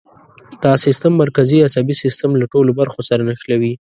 دا 0.63 0.71
سیستم 0.85 1.11
مرکزي 1.23 1.57
عصبي 1.67 1.93
سیستم 2.03 2.29
له 2.39 2.45
ټولو 2.53 2.71
برخو 2.79 3.01
سره 3.09 3.21
نښلوي. 3.29 3.69